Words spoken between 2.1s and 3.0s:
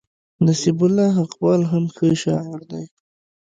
شاعر دئ.